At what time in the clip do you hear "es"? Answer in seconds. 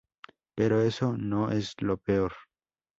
1.51-1.75